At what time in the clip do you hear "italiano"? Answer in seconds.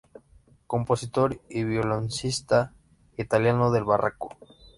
3.17-3.69